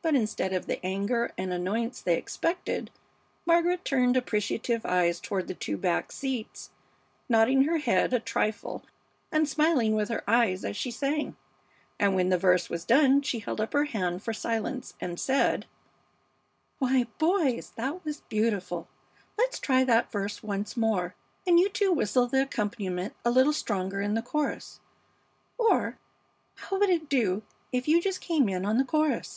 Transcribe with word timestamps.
But 0.00 0.14
instead 0.14 0.52
of 0.52 0.66
the 0.66 0.78
anger 0.86 1.32
and 1.36 1.52
annoyance 1.52 2.00
they 2.00 2.16
expected, 2.16 2.88
Margaret 3.44 3.84
turned 3.84 4.16
appreciative 4.16 4.86
eyes 4.86 5.18
toward 5.18 5.48
the 5.48 5.54
two 5.54 5.76
back 5.76 6.12
seats, 6.12 6.70
nodding 7.28 7.62
her 7.64 7.78
head 7.78 8.12
a 8.12 8.20
trifle 8.20 8.84
and 9.32 9.48
smiling 9.48 9.96
with 9.96 10.08
her 10.08 10.22
eyes 10.30 10.64
as 10.64 10.76
she 10.76 10.92
sang; 10.92 11.36
and 11.98 12.14
when 12.14 12.28
the 12.28 12.38
verse 12.38 12.70
was 12.70 12.84
done 12.84 13.22
she 13.22 13.40
held 13.40 13.60
up 13.60 13.72
her 13.72 13.86
hand 13.86 14.22
for 14.22 14.32
silence 14.32 14.94
and 15.00 15.18
said: 15.18 15.66
"Why, 16.78 17.08
boys, 17.18 17.72
that's 17.74 18.20
beautiful! 18.28 18.86
Let's 19.36 19.58
try 19.58 19.82
that 19.82 20.12
verse 20.12 20.44
once 20.44 20.76
more, 20.76 21.16
and 21.44 21.58
you 21.58 21.68
two 21.68 21.90
whistle 21.90 22.28
the 22.28 22.42
accompaniment 22.42 23.14
a 23.24 23.32
little 23.32 23.52
stronger 23.52 24.00
in 24.00 24.14
the 24.14 24.22
chorus; 24.22 24.78
or 25.58 25.98
how 26.54 26.78
would 26.78 26.88
it 26.88 27.08
do 27.08 27.42
if 27.72 27.88
you 27.88 28.00
just 28.00 28.20
came 28.20 28.48
in 28.48 28.64
on 28.64 28.78
the 28.78 28.84
chorus? 28.84 29.34